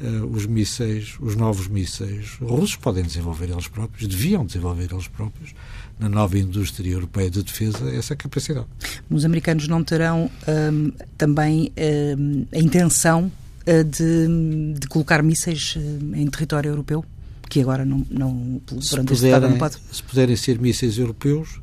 uh, 0.00 0.26
os 0.26 0.46
mísseis, 0.46 1.16
os 1.20 1.36
novos 1.36 1.68
mísseis 1.68 2.36
russos 2.40 2.76
podem 2.76 3.02
desenvolver 3.02 3.50
eles 3.50 3.68
próprios, 3.68 4.08
deviam 4.08 4.44
desenvolver 4.44 4.92
eles 4.92 5.08
próprios, 5.08 5.54
na 5.98 6.08
nova 6.08 6.38
indústria 6.38 6.92
europeia 6.92 7.30
de 7.30 7.42
defesa, 7.42 7.88
essa 7.94 8.16
capacidade. 8.16 8.66
Os 9.08 9.24
americanos 9.24 9.68
não 9.68 9.84
terão 9.84 10.30
um, 10.48 10.92
também 11.16 11.72
um, 12.18 12.46
a 12.52 12.58
intenção 12.58 13.30
uh, 13.66 13.84
de, 13.84 14.78
de, 14.78 14.86
colocar 14.88 15.22
mísseis 15.22 15.76
uh, 15.76 16.16
em 16.16 16.26
território 16.26 16.70
europeu? 16.70 17.04
Que 17.48 17.60
agora 17.60 17.84
não, 17.84 18.04
não 18.10 18.60
se 18.80 18.96
puderem, 18.96 19.50
não 19.50 19.58
pode? 19.58 19.76
Se 19.92 20.02
puderem 20.02 20.34
ser 20.34 20.58
mísseis 20.58 20.98
europeus, 20.98 21.60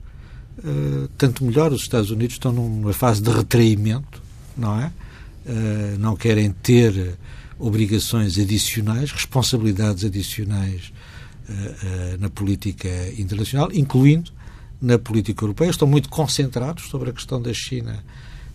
uh, 0.59 1.09
tanto 1.17 1.43
melhor. 1.43 1.73
Os 1.73 1.81
Estados 1.81 2.11
Unidos 2.11 2.35
estão 2.35 2.53
numa 2.53 2.93
fase 2.93 3.21
de 3.21 3.29
retraimento, 3.29 4.21
não 4.57 4.79
é? 4.79 4.91
não 5.97 6.15
querem 6.15 6.51
ter 6.51 7.17
obrigações 7.61 8.39
adicionais, 8.39 9.11
responsabilidades 9.11 10.03
adicionais 10.03 10.91
uh, 11.47 11.53
uh, 11.53 12.17
na 12.19 12.29
política 12.29 12.89
internacional, 13.17 13.69
incluindo 13.71 14.31
na 14.81 14.97
política 14.97 15.43
europeia, 15.43 15.69
estão 15.69 15.87
muito 15.87 16.09
concentrados 16.09 16.89
sobre 16.89 17.11
a 17.11 17.13
questão 17.13 17.39
da 17.39 17.53
China 17.53 18.03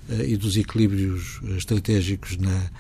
uh, 0.09 0.23
e 0.23 0.37
dos 0.37 0.57
equilíbrios 0.57 1.41
estratégicos 1.57 2.37
na, 2.37 2.71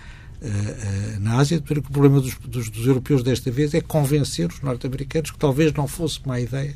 na 1.21 1.37
Ásia. 1.37 1.61
Porque 1.61 1.79
o 1.79 1.83
problema 1.83 2.21
dos, 2.21 2.35
dos, 2.35 2.69
dos, 2.69 2.87
europeus 2.87 3.23
desta 3.23 3.51
vez 3.51 3.73
é 3.73 3.81
convencer 3.81 4.49
os 4.49 4.61
norte-americanos 4.61 5.31
que 5.31 5.39
talvez 5.39 5.73
não 5.73 5.87
fosse 5.87 6.21
má 6.27 6.41
ideia 6.41 6.75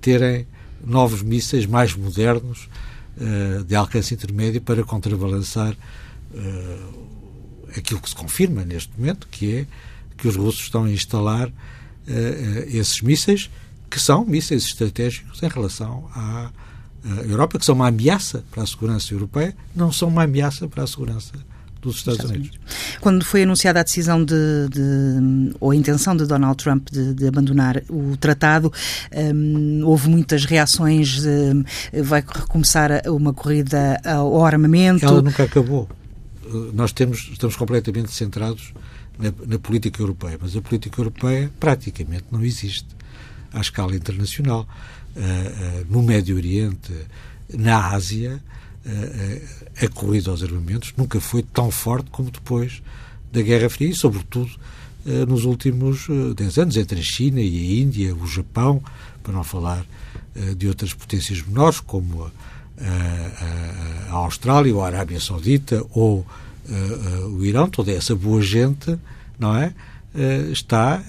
terem 0.00 0.46
novos 0.84 1.22
mísseis 1.22 1.66
mais 1.66 1.96
modernos 1.96 2.68
de 3.66 3.74
alcance 3.74 4.14
intermédio 4.14 4.60
para 4.60 4.84
contrabalançar 4.84 5.76
aquilo 7.78 8.00
que 8.00 8.08
se 8.08 8.14
confirma 8.14 8.64
neste 8.64 8.90
momento, 8.98 9.28
que 9.30 9.56
é 9.56 9.66
que 10.16 10.26
os 10.28 10.36
russos 10.36 10.62
estão 10.62 10.84
a 10.84 10.90
instalar 10.90 11.50
esses 12.68 13.00
mísseis 13.02 13.50
que 13.90 14.00
são 14.00 14.24
mísseis 14.24 14.64
estratégicos 14.64 15.42
em 15.42 15.48
relação 15.48 16.08
à, 16.14 16.50
Europa, 17.28 17.58
que 17.58 17.64
são 17.64 17.76
uma 17.76 17.86
ameaça 17.86 18.42
para 18.50 18.64
a 18.64 18.66
segurança 18.66 19.14
europeia, 19.14 19.54
não 19.74 19.92
são 19.92 20.08
uma 20.08 20.24
ameaça 20.24 20.66
para 20.66 20.82
a 20.82 20.86
segurança 20.88 21.32
dos 21.80 21.98
Estados, 21.98 22.18
Estados 22.18 22.36
Unidos. 22.36 22.56
Unidos. 22.56 22.98
Quando 23.00 23.24
foi 23.24 23.44
anunciada 23.44 23.78
a 23.78 23.82
decisão 23.84 24.24
de, 24.24 24.34
de 24.70 25.54
ou 25.60 25.70
a 25.70 25.76
intenção 25.76 26.16
de 26.16 26.26
Donald 26.26 26.56
Trump 26.56 26.88
de, 26.90 27.14
de 27.14 27.28
abandonar 27.28 27.80
o 27.88 28.16
tratado, 28.16 28.72
um, 29.14 29.82
houve 29.84 30.08
muitas 30.08 30.44
reações. 30.44 31.24
Um, 31.24 31.62
vai 32.02 32.24
recomeçar 32.26 32.90
uma 33.06 33.32
corrida 33.32 34.00
ao 34.04 34.44
armamento. 34.44 35.04
Ela 35.04 35.22
nunca 35.22 35.44
acabou. 35.44 35.88
Nós 36.72 36.92
temos, 36.92 37.28
estamos 37.32 37.56
completamente 37.56 38.12
centrados 38.12 38.72
na, 39.18 39.32
na 39.46 39.58
política 39.58 40.00
europeia, 40.00 40.38
mas 40.40 40.56
a 40.56 40.62
política 40.62 41.00
europeia 41.00 41.50
praticamente 41.58 42.24
não 42.30 42.44
existe 42.44 42.86
à 43.52 43.60
escala 43.60 43.94
internacional. 43.94 44.68
Uh, 45.14 45.20
uh, 45.20 45.86
no 45.88 46.02
Médio 46.02 46.36
Oriente, 46.36 46.92
na 47.52 47.88
Ásia, 47.88 48.42
uh, 48.84 49.84
a 49.84 49.88
corrida 49.88 50.30
aos 50.30 50.42
armamentos 50.42 50.92
nunca 50.96 51.18
foi 51.20 51.42
tão 51.42 51.70
forte 51.70 52.10
como 52.10 52.30
depois 52.30 52.82
da 53.32 53.40
Guerra 53.40 53.68
Fria 53.68 53.88
e, 53.88 53.94
sobretudo, 53.94 54.50
nos 55.28 55.44
últimos 55.44 56.08
10 56.34 56.58
anos, 56.58 56.76
entre 56.76 56.98
a 56.98 57.02
China 57.02 57.40
e 57.40 57.44
a 57.44 57.80
Índia, 57.80 58.14
o 58.14 58.26
Japão, 58.26 58.82
para 59.22 59.32
não 59.32 59.44
falar 59.44 59.86
de 60.56 60.66
outras 60.66 60.92
potências 60.92 61.42
menores, 61.42 61.78
como 61.78 62.24
a, 62.24 62.30
a, 62.80 64.12
a 64.12 64.14
Austrália 64.16 64.74
ou 64.74 64.82
a 64.82 64.86
Arábia 64.86 65.20
Saudita 65.20 65.84
ou 65.90 66.26
o 67.30 67.44
Irão, 67.44 67.68
toda 67.68 67.92
essa 67.92 68.14
boa 68.16 68.42
gente, 68.42 68.98
não 69.38 69.56
é? 69.56 69.72
está 70.50 71.00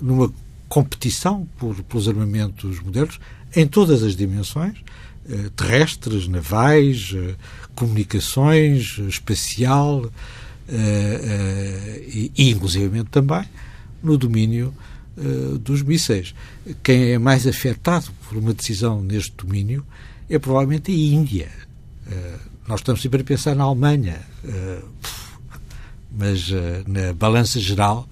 numa 0.00 0.32
competição 0.68 1.48
por, 1.58 1.74
pelos 1.82 2.08
armamentos 2.08 2.80
modernos 2.80 3.18
em 3.56 3.66
todas 3.66 4.02
as 4.02 4.16
dimensões, 4.16 4.76
eh, 5.28 5.50
terrestres, 5.56 6.28
navais, 6.28 7.12
eh, 7.14 7.34
comunicações, 7.74 8.98
espacial 9.08 10.10
eh, 10.68 12.30
e, 12.36 12.50
inclusivamente 12.50 13.10
também, 13.10 13.44
no 14.02 14.18
domínio 14.18 14.74
dos 15.60 15.82
mísseis. 15.82 16.34
Quem 16.82 17.12
é 17.12 17.18
mais 17.18 17.46
afetado 17.46 18.10
por 18.28 18.36
uma 18.36 18.52
decisão 18.52 19.00
neste 19.00 19.32
domínio 19.36 19.86
é 20.28 20.38
provavelmente 20.38 20.90
a 20.90 20.94
Índia. 20.94 21.48
nós 22.66 22.80
estamos 22.80 23.00
sempre 23.00 23.20
a 23.20 23.24
pensar 23.24 23.54
na 23.54 23.64
Alemanha, 23.64 24.20
mas 26.10 26.50
na 26.86 27.12
balança 27.12 27.60
geral 27.60 28.08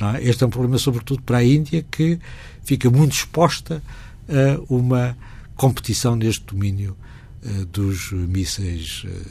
é? 0.00 0.28
Este 0.28 0.44
é 0.44 0.46
um 0.46 0.50
problema, 0.50 0.78
sobretudo, 0.78 1.22
para 1.22 1.38
a 1.38 1.44
Índia, 1.44 1.84
que 1.90 2.18
fica 2.62 2.88
muito 2.88 3.12
exposta 3.12 3.82
a 4.28 4.60
uma 4.72 5.16
competição 5.56 6.14
neste 6.14 6.44
domínio 6.44 6.96
uh, 7.42 7.64
dos 7.66 8.12
mísseis 8.12 9.04
uh, 9.04 9.26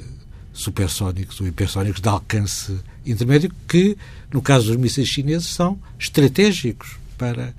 supersónicos 0.52 1.40
ou 1.40 1.48
hipersónicos 1.48 2.02
de 2.02 2.10
alcance 2.10 2.78
intermédio, 3.06 3.52
que, 3.68 3.98
no 4.32 4.42
caso 4.42 4.68
dos 4.68 4.76
mísseis 4.76 5.08
chineses, 5.08 5.48
são 5.48 5.80
estratégicos 5.98 6.98
para 7.18 7.54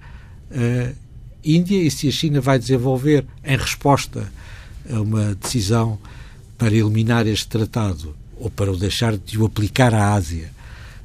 a 0.51 0.93
Índia. 1.45 1.83
E 1.83 1.91
se 1.91 2.09
a 2.09 2.13
China 2.13 2.41
vai 2.41 2.59
desenvolver, 2.59 3.25
em 3.45 3.57
resposta 3.57 4.31
a 4.91 5.01
uma 5.01 5.35
decisão 5.35 5.99
para 6.57 6.75
eliminar 6.75 7.27
este 7.27 7.49
tratado 7.49 8.17
ou 8.37 8.51
para 8.51 8.71
o 8.71 8.77
deixar 8.77 9.17
de 9.17 9.39
o 9.39 9.47
aplicar 9.47 9.95
à 9.95 10.15
Ásia, 10.15 10.51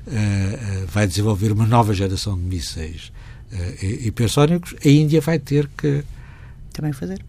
uh, 0.07 0.87
vai 0.87 1.07
desenvolver 1.07 1.51
uma 1.51 1.65
nova 1.65 1.93
geração 1.93 2.35
de 2.35 2.43
mísseis 2.43 3.11
hipersónicos, 3.81 4.73
a 4.83 4.89
Índia 4.89 5.21
vai 5.21 5.37
ter 5.37 5.69
que 5.77 6.03
também 6.71 6.91
fazer 6.91 7.23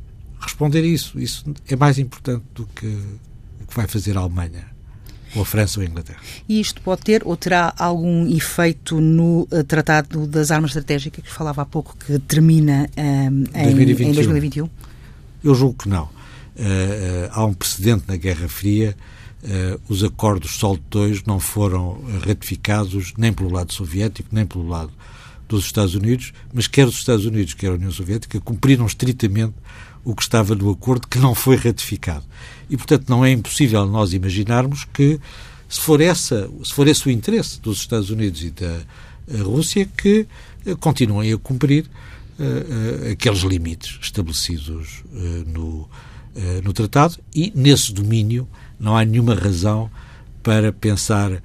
responder 0.44 0.80
a 0.80 0.86
isso. 0.86 1.18
Isso 1.18 1.44
é 1.68 1.76
mais 1.76 1.98
importante 1.98 2.44
do 2.54 2.66
que 2.66 2.86
o 2.86 3.66
que 3.66 3.74
vai 3.74 3.86
fazer 3.86 4.16
a 4.16 4.20
Alemanha 4.20 4.73
ou 5.34 5.42
a 5.42 5.44
França 5.44 5.80
ou 5.80 5.86
a 5.86 5.88
Inglaterra. 5.88 6.18
E 6.48 6.60
isto 6.60 6.80
pode 6.80 7.02
ter 7.02 7.22
ou 7.24 7.36
terá 7.36 7.74
algum 7.78 8.26
efeito 8.28 9.00
no 9.00 9.48
uh, 9.50 9.64
Tratado 9.64 10.26
das 10.26 10.50
Armas 10.50 10.70
Estratégicas, 10.70 11.24
que 11.24 11.30
falava 11.30 11.62
há 11.62 11.64
pouco, 11.64 11.96
que 11.96 12.18
termina 12.20 12.88
um, 12.96 13.44
em, 13.54 13.64
2021. 13.64 14.08
em 14.08 14.12
2021? 14.12 14.70
Eu 15.42 15.54
julgo 15.54 15.82
que 15.82 15.88
não. 15.88 16.04
Uh, 16.04 16.08
uh, 16.08 17.30
há 17.32 17.44
um 17.44 17.52
precedente 17.52 18.04
na 18.06 18.16
Guerra 18.16 18.48
Fria 18.48 18.96
Uh, 19.44 19.78
os 19.90 20.02
acordos 20.02 20.56
SOLT 20.56 20.80
2 20.88 21.24
não 21.24 21.38
foram 21.38 22.00
ratificados 22.26 23.12
nem 23.18 23.30
pelo 23.30 23.52
lado 23.52 23.74
soviético, 23.74 24.30
nem 24.32 24.46
pelo 24.46 24.66
lado 24.66 24.90
dos 25.48 25.64
Estados 25.64 25.94
Unidos, 25.94 26.32
mas 26.52 26.66
quer 26.66 26.86
os 26.86 26.94
Estados 26.94 27.24
Unidos, 27.24 27.54
quer 27.54 27.68
a 27.68 27.74
União 27.74 27.90
Soviética 27.90 28.40
cumpriram 28.40 28.86
estritamente 28.86 29.54
o 30.04 30.14
que 30.14 30.22
estava 30.22 30.54
no 30.54 30.70
acordo 30.70 31.08
que 31.08 31.18
não 31.18 31.34
foi 31.34 31.56
ratificado. 31.56 32.24
E, 32.68 32.76
portanto, 32.76 33.08
não 33.08 33.24
é 33.24 33.30
impossível 33.30 33.86
nós 33.86 34.12
imaginarmos 34.12 34.84
que, 34.92 35.20
se 35.68 35.80
for, 35.80 36.00
essa, 36.00 36.50
se 36.62 36.72
for 36.72 36.86
esse 36.86 37.06
o 37.06 37.10
interesse 37.10 37.60
dos 37.60 37.78
Estados 37.78 38.10
Unidos 38.10 38.42
e 38.42 38.50
da 38.50 38.80
Rússia, 39.42 39.88
que 39.96 40.26
uh, 40.66 40.76
continuem 40.76 41.32
a 41.32 41.38
cumprir 41.38 41.86
uh, 42.38 43.12
aqueles 43.12 43.40
limites 43.40 43.98
estabelecidos 44.02 45.02
no, 45.46 45.88
no 46.62 46.72
tratado 46.72 47.16
e, 47.34 47.52
nesse 47.54 47.92
domínio, 47.92 48.46
não 48.78 48.96
há 48.96 49.04
nenhuma 49.04 49.34
razão 49.34 49.90
para 50.44 50.70
pensar 50.72 51.32
uh, 51.32 51.38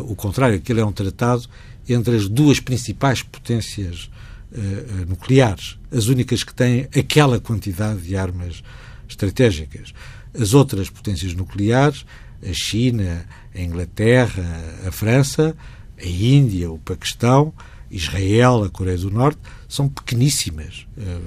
uh, 0.00 0.10
o 0.10 0.14
contrário. 0.14 0.56
Aquilo 0.56 0.80
é 0.80 0.84
um 0.84 0.92
tratado 0.92 1.44
entre 1.88 2.16
as 2.16 2.28
duas 2.28 2.60
principais 2.60 3.22
potências 3.22 4.10
uh, 4.52 5.06
nucleares, 5.08 5.78
as 5.90 6.06
únicas 6.06 6.44
que 6.44 6.54
têm 6.54 6.88
aquela 6.96 7.40
quantidade 7.40 8.00
de 8.02 8.16
armas 8.16 8.62
estratégicas. 9.08 9.92
As 10.38 10.54
outras 10.54 10.88
potências 10.88 11.34
nucleares, 11.34 12.06
a 12.42 12.52
China, 12.52 13.26
a 13.54 13.60
Inglaterra, 13.60 14.44
a 14.86 14.90
França, 14.90 15.56
a 15.98 16.06
Índia, 16.06 16.70
o 16.70 16.78
Paquistão, 16.78 17.52
Israel, 17.90 18.64
a 18.64 18.70
Coreia 18.70 18.96
do 18.96 19.10
Norte, 19.10 19.38
são 19.68 19.88
pequeníssimas 19.88 20.86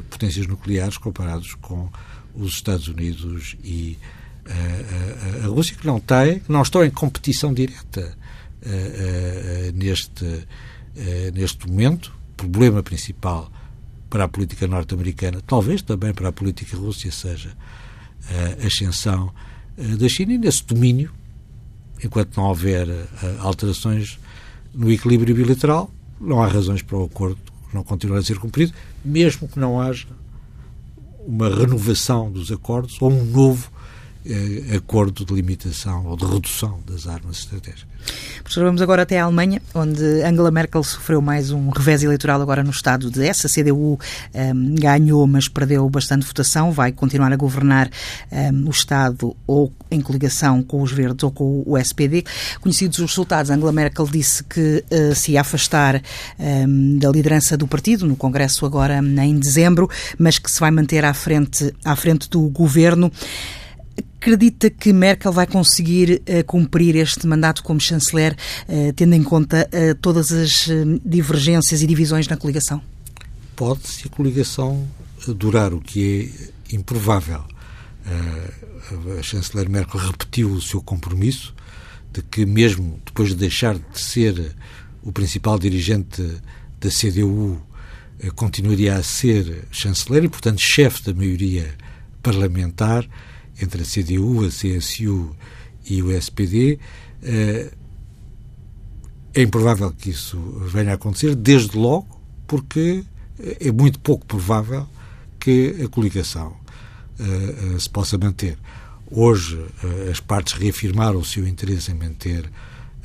potências 0.10 0.48
nucleares 0.48 0.98
comparados 0.98 1.54
com 1.62 1.90
os 2.34 2.54
Estados 2.54 2.88
Unidos 2.88 3.56
e 3.64 3.98
a, 4.46 5.44
a, 5.44 5.46
a 5.46 5.48
Rússia 5.48 5.76
que 5.76 5.86
não 5.86 6.00
tem, 6.00 6.42
não 6.48 6.62
estão 6.62 6.84
em 6.84 6.90
competição 6.90 7.54
direta 7.54 8.18
neste, 9.74 10.48
neste 11.34 11.70
momento. 11.70 12.14
Problema 12.38 12.84
principal 12.84 13.52
para 14.10 14.26
a 14.26 14.28
política 14.28 14.68
norte-americana, 14.68 15.42
talvez 15.46 15.82
também 15.82 16.14
para 16.14 16.30
a 16.30 16.32
política 16.32 16.76
russa, 16.76 17.10
seja 17.12 17.56
a 18.62 18.68
ascensão 18.68 19.32
da 19.78 20.10
China 20.10 20.34
e 20.34 20.38
nesse 20.38 20.66
domínio, 20.66 21.12
enquanto 22.04 22.36
não 22.36 22.46
houver 22.46 22.88
alterações 23.40 24.20
no 24.74 24.92
equilíbrio 24.92 25.34
bilateral, 25.34 25.90
não 26.20 26.42
há 26.42 26.48
razões 26.48 26.82
para 26.82 26.98
o 26.98 27.06
acordo 27.06 27.40
não 27.76 27.84
continuar 27.84 28.20
a 28.20 28.24
ser 28.24 28.40
cumprido, 28.40 28.74
mesmo 29.04 29.48
que 29.48 29.60
não 29.60 29.80
haja 29.80 30.08
uma 31.28 31.50
renovação 31.50 32.32
dos 32.32 32.52
acordos 32.52 32.98
ou 33.02 33.12
um 33.12 33.26
novo 33.26 33.70
eh, 33.70 33.75
acordo 34.76 35.26
de 35.26 35.34
limitação 35.34 36.06
ou 36.06 36.18
de 36.18 36.26
redução 36.26 36.80
das 36.88 37.08
armas 37.08 37.38
estratégicas. 37.38 37.96
Professor, 38.44 38.66
vamos 38.66 38.82
agora 38.82 39.02
até 39.02 39.20
a 39.20 39.24
Alemanha, 39.24 39.62
onde 39.74 40.04
Angela 40.22 40.52
Merkel 40.52 40.84
sofreu 40.84 41.22
mais 41.22 41.52
um 41.52 41.70
revés 41.70 42.04
eleitoral 42.04 42.42
agora 42.42 42.64
no 42.64 42.70
estado 42.70 43.10
de 43.10 43.26
essa. 43.26 43.48
A 43.48 43.50
CDU 43.50 44.00
ehm, 44.34 44.76
ganhou, 44.76 45.26
mas 45.26 45.48
perdeu 45.48 45.90
bastante 45.90 46.26
votação. 46.26 46.72
Vai 46.72 46.92
continuar 46.92 47.34
a 47.34 47.36
governar 47.36 47.90
um, 48.32 48.36
ehm, 48.38 48.68
o 48.68 48.70
Estado 48.70 49.36
ou 49.48 49.74
em 49.90 50.00
coligação 50.00 50.62
com 50.62 50.82
os 50.82 50.92
Verdes 50.92 51.24
ou 51.24 51.32
com 51.32 51.64
o 51.66 51.78
SPD. 51.78 52.24
Conhecidos 52.62 53.00
os 53.00 53.10
resultados, 53.10 53.50
Angela 53.50 53.72
Merkel 53.72 54.08
disse 54.08 54.44
que 54.44 54.84
uh, 54.92 55.16
se 55.16 55.32
ia 55.32 55.42
afastar 55.42 56.02
ehm, 56.38 57.00
da 57.00 57.10
liderança 57.10 57.58
do 57.58 57.68
partido 57.68 58.06
no 58.06 58.16
Congresso 58.16 58.66
agora 58.66 59.00
em 59.00 59.40
dezembro, 59.40 59.90
mas 60.20 60.38
que 60.38 60.52
se 60.52 60.60
vai 60.60 60.70
manter 60.70 61.04
à 61.04 61.14
frente, 61.14 61.74
à 61.84 61.96
frente 61.96 62.30
do 62.30 62.42
governo. 62.50 63.12
Acredita 64.26 64.72
que 64.72 64.92
Merkel 64.92 65.32
vai 65.32 65.46
conseguir 65.46 66.20
uh, 66.28 66.44
cumprir 66.48 66.96
este 66.96 67.28
mandato 67.28 67.62
como 67.62 67.80
chanceler, 67.80 68.36
uh, 68.68 68.92
tendo 68.94 69.14
em 69.14 69.22
conta 69.22 69.70
uh, 69.72 69.94
todas 70.02 70.32
as 70.32 70.68
divergências 71.06 71.84
e 71.84 71.86
divisões 71.86 72.28
na 72.28 72.36
coligação? 72.36 72.82
Pode, 73.56 73.88
se 73.88 74.08
a 74.08 74.10
coligação 74.10 74.84
durar 75.28 75.76
o 75.76 75.80
que 75.80 76.34
é 76.72 76.76
improvável. 76.76 77.44
A 79.20 79.22
chanceler 79.22 79.70
Merkel 79.70 80.00
repetiu 80.00 80.54
o 80.54 80.62
seu 80.62 80.82
compromisso 80.82 81.54
de 82.12 82.24
que, 82.24 82.48
mesmo 82.48 83.00
depois 83.06 83.30
de 83.30 83.36
deixar 83.36 83.76
de 83.76 84.00
ser 84.00 84.56
o 85.04 85.12
principal 85.12 85.60
dirigente 85.60 86.24
da 86.80 86.90
CDU, 86.90 87.62
continuaria 88.36 88.96
a 88.96 89.04
ser 89.04 89.66
chanceler 89.70 90.24
e, 90.24 90.30
portanto, 90.30 90.60
chefe 90.60 91.04
da 91.04 91.14
maioria 91.14 91.76
parlamentar 92.24 93.08
entre 93.62 93.82
a 93.82 93.86
CDU, 93.86 94.46
a 94.46 94.50
CSU 94.50 95.36
e 95.90 96.02
o 96.02 96.12
SPD. 96.12 96.80
É 99.34 99.42
improvável 99.42 99.92
que 99.92 100.12
isso 100.12 100.40
venha 100.68 100.92
a 100.92 100.96
acontecer, 100.96 101.36
desde 101.36 101.78
logo, 101.78 102.22
porque 102.48 103.04
é 103.60 103.72
muito 103.72 104.00
pouco 104.00 104.26
provável 104.26 104.88
que 105.40 105.76
a 105.84 105.90
coligação 105.90 106.56
uh, 107.20 107.80
se 107.80 107.90
possa 107.90 108.18
manter. 108.18 108.58
Hoje 109.12 109.64
as 110.10 110.20
partes 110.20 110.54
reafirmaram 110.54 111.20
o 111.20 111.26
seu 111.26 111.48
interesse 111.48 111.92
em 111.92 111.96
manter 111.96 112.50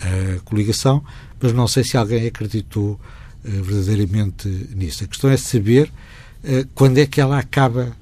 a 0.01 0.41
coligação, 0.41 1.05
mas 1.41 1.53
não 1.53 1.69
sei 1.69 1.85
se 1.85 1.97
alguém 1.97 2.27
acreditou 2.27 2.99
verdadeiramente 3.45 4.49
nisso. 4.75 5.05
A 5.05 5.07
questão 5.07 5.31
é 5.31 5.37
saber 5.37 5.93
quando 6.75 6.99
é 6.99 7.07
que 7.07 7.21
ela 7.21 7.39
acaba 7.39 7.95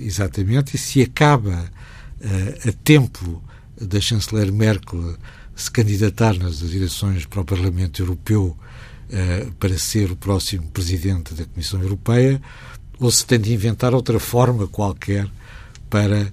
exatamente 0.00 0.76
e 0.76 0.78
se 0.78 1.02
acaba 1.02 1.70
a 2.66 2.72
tempo 2.84 3.42
da 3.80 4.00
chanceler 4.00 4.52
Merkel 4.52 5.16
se 5.54 5.70
candidatar 5.70 6.34
nas 6.38 6.62
eleições 6.62 7.26
para 7.26 7.40
o 7.40 7.44
Parlamento 7.44 8.02
Europeu 8.02 8.56
para 9.58 9.78
ser 9.78 10.10
o 10.10 10.16
próximo 10.16 10.68
presidente 10.68 11.34
da 11.34 11.44
Comissão 11.44 11.80
Europeia, 11.80 12.40
ou 12.98 13.10
se 13.10 13.24
tem 13.24 13.40
de 13.40 13.52
inventar 13.52 13.94
outra 13.94 14.20
forma 14.20 14.66
qualquer 14.66 15.28
para 15.88 16.30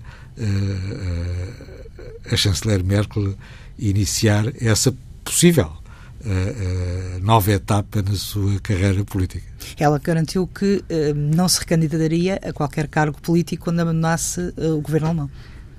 a 2.31 2.35
chanceler 2.35 2.83
Merkel 2.83 3.35
iniciar 3.77 4.51
essa 4.61 4.95
possível 5.23 5.71
nova 7.21 7.51
etapa 7.51 8.01
na 8.01 8.15
sua 8.15 8.59
carreira 8.59 9.03
política. 9.05 9.45
Ela 9.77 9.99
garantiu 9.99 10.47
que 10.47 10.83
não 11.15 11.47
se 11.47 11.59
recandidataria 11.59 12.39
a 12.43 12.51
qualquer 12.51 12.87
cargo 12.87 13.21
político 13.21 13.65
quando 13.65 13.79
abandonasse 13.79 14.53
o 14.57 14.81
governo 14.81 15.07
alemão. 15.07 15.29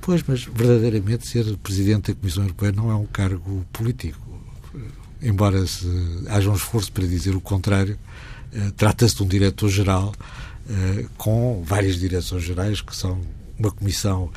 Pois, 0.00 0.22
mas 0.26 0.44
verdadeiramente 0.44 1.26
ser 1.26 1.56
Presidente 1.56 2.12
da 2.12 2.20
Comissão 2.20 2.44
Europeia 2.44 2.70
não 2.70 2.90
é 2.92 2.94
um 2.94 3.06
cargo 3.06 3.66
político. 3.72 4.20
Embora 5.20 5.66
se, 5.66 5.88
haja 6.28 6.48
um 6.48 6.54
esforço 6.54 6.92
para 6.92 7.04
dizer 7.04 7.34
o 7.34 7.40
contrário, 7.40 7.98
eh, 8.52 8.70
trata-se 8.76 9.16
de 9.16 9.22
um 9.24 9.26
diretor-geral 9.26 10.14
eh, 10.68 11.06
com 11.16 11.62
várias 11.64 11.96
direções-gerais 11.96 12.80
que 12.80 12.94
são 12.94 13.20
uma 13.58 13.70
Comissão 13.70 14.30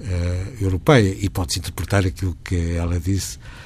eh, 0.00 0.46
Europeia 0.60 1.16
e 1.20 1.28
pode-se 1.28 1.58
interpretar 1.58 2.06
aquilo 2.06 2.36
que 2.44 2.74
ela 2.76 3.00
disse 3.00 3.38
eh, 3.38 3.65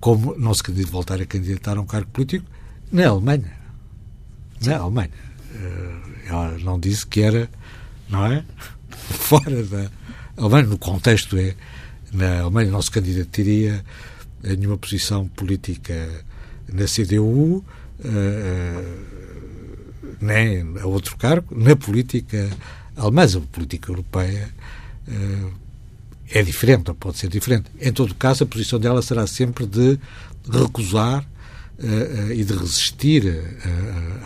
como 0.00 0.36
não 0.36 0.52
se 0.54 0.62
voltar 0.84 1.20
a 1.20 1.26
candidatar 1.26 1.76
a 1.76 1.80
um 1.80 1.86
cargo 1.86 2.10
político 2.10 2.44
na 2.90 3.08
Alemanha. 3.08 3.52
Na 4.64 4.78
Alemanha. 4.78 5.10
Eh, 5.54 6.08
ela 6.26 6.58
não 6.58 6.78
disse 6.78 7.06
que 7.06 7.20
era, 7.20 7.48
não 8.08 8.26
é? 8.26 8.44
Fora 8.90 9.62
da 9.64 9.90
Alemanha, 10.36 10.66
no 10.66 10.78
contexto 10.78 11.36
é, 11.36 11.54
na 12.12 12.40
Alemanha 12.40 12.70
não 12.70 12.82
se 12.82 12.90
candidataria 12.90 13.84
a 14.42 14.48
nenhuma 14.48 14.78
posição 14.78 15.26
política 15.28 16.24
na 16.72 16.84
CDU, 16.84 17.64
uh, 17.64 17.64
nem 20.20 20.78
a 20.80 20.86
outro 20.86 21.16
cargo, 21.16 21.56
na 21.56 21.74
política 21.74 22.48
alemã, 22.96 23.24
a 23.24 23.40
política 23.52 23.90
europeia 23.90 24.48
é 26.30 26.42
diferente, 26.42 26.90
ou 26.90 26.94
pode 26.94 27.18
ser 27.18 27.28
diferente. 27.28 27.70
Em 27.80 27.92
todo 27.92 28.14
caso, 28.14 28.44
a 28.44 28.46
posição 28.46 28.78
dela 28.78 29.02
será 29.02 29.26
sempre 29.26 29.66
de 29.66 29.98
recusar 30.50 31.22
uh, 31.78 32.32
e 32.32 32.44
de 32.44 32.52
resistir 32.54 33.24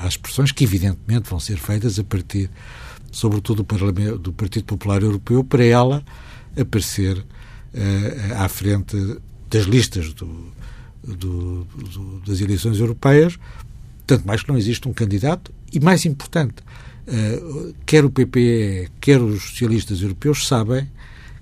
às 0.03 0.17
pressões 0.17 0.53
que, 0.53 0.65
evidentemente, 0.65 1.31
vão 1.31 1.39
ser 1.39 1.59
feitas 1.59 1.99
a 1.99 2.05
partir 2.05 2.51
sobretudo 3.13 3.63
do, 3.63 4.19
do 4.19 4.33
Partido 4.33 4.65
Popular 4.65 5.03
Europeu, 5.03 5.45
para 5.45 5.65
ela 5.65 6.03
aparecer 6.59 7.19
uh, 7.19 8.35
à 8.37 8.49
frente 8.49 8.97
das 9.51 9.65
listas 9.65 10.13
do, 10.15 10.47
do, 11.05 11.67
das 12.27 12.41
eleições 12.41 12.81
europeias, 12.81 13.39
tanto 14.07 14.27
mais 14.27 14.43
que 14.43 14.49
não 14.49 14.57
existe 14.57 14.89
um 14.89 14.93
candidato, 14.95 15.53
e 15.71 15.79
mais 15.79 16.07
importante, 16.07 16.63
uh, 17.07 17.75
quer 17.85 18.05
o 18.05 18.11
PPE, 18.11 18.91
quer 18.99 19.21
os 19.21 19.43
socialistas 19.43 20.01
europeus 20.01 20.49
sabem 20.49 20.89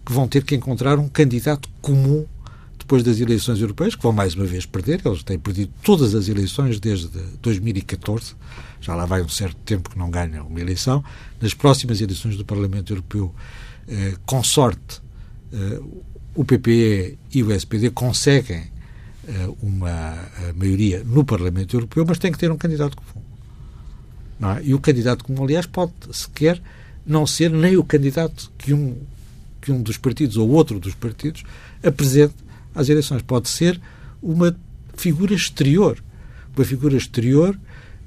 que 0.05 0.13
vão 0.13 0.27
ter 0.27 0.45
que 0.45 0.55
encontrar 0.55 0.99
um 0.99 1.09
candidato 1.09 1.69
comum 1.81 2.27
depois 2.79 3.05
das 3.05 3.21
eleições 3.21 3.61
europeias, 3.61 3.95
que 3.95 4.03
vão 4.03 4.13
mais 4.13 4.35
uma 4.35 4.45
vez 4.45 4.67
perder. 4.67 5.01
Eles 5.05 5.23
têm 5.23 5.39
perdido 5.39 5.73
todas 5.83 6.15
as 6.15 6.29
eleições 6.29 6.81
desde 6.81 7.09
2014. 7.41 8.35
Já 8.81 8.95
lá 8.97 9.07
vai 9.07 9.23
um 9.23 9.29
certo 9.29 9.57
tempo 9.59 9.91
que 9.91 9.99
não 9.99 10.11
ganham 10.11 10.47
uma 10.47 10.61
eleição. 10.61 11.05
Nas 11.41 11.55
próximas 11.55 12.01
eleições 12.01 12.37
do 12.37 12.45
Parlamento 12.45 12.93
Europeu, 12.93 13.33
eh, 13.87 14.15
com 14.27 14.43
sorte, 14.43 15.01
eh, 15.53 15.81
o 16.35 16.45
PPE 16.45 17.19
e 17.33 17.43
o 17.43 17.53
SPD 17.53 17.91
conseguem 17.91 18.65
eh, 19.29 19.49
uma 19.63 20.29
maioria 20.57 21.05
no 21.05 21.25
Parlamento 21.25 21.77
Europeu, 21.77 22.05
mas 22.09 22.19
tem 22.19 22.33
que 22.33 22.39
ter 22.39 22.51
um 22.51 22.57
candidato 22.57 22.97
comum. 22.97 23.25
É? 24.57 24.65
E 24.65 24.75
o 24.75 24.81
candidato 24.81 25.25
comum, 25.25 25.45
aliás, 25.45 25.67
pode 25.67 25.93
sequer 26.13 26.61
não 27.07 27.27
ser 27.27 27.51
nem 27.51 27.77
o 27.77 27.85
candidato 27.85 28.51
que 28.57 28.73
um, 28.73 28.97
que 29.61 29.71
um 29.73 29.83
dos 29.83 29.97
partidos 29.97 30.37
ou 30.37 30.49
outro 30.49 30.81
dos 30.81 30.95
partidos 30.95 31.45
apresente 31.83 32.35
às 32.75 32.89
eleições. 32.89 33.23
Pode 33.23 33.49
ser 33.49 33.81
uma 34.23 34.57
figura 34.95 35.35
exterior. 35.35 36.03
Uma 36.57 36.65
figura 36.65 36.97
exterior 36.97 37.59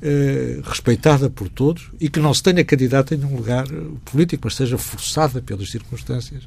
eh, 0.01 0.59
respeitada 0.63 1.29
por 1.29 1.47
todos 1.47 1.89
e 1.99 2.09
que 2.09 2.19
não 2.19 2.33
se 2.33 2.43
tenha 2.43 2.63
candidato 2.65 3.13
em 3.13 3.17
nenhum 3.17 3.37
lugar 3.37 3.65
político, 4.03 4.41
mas 4.45 4.55
seja 4.55 4.77
forçada 4.77 5.41
pelas 5.41 5.71
circunstâncias 5.71 6.43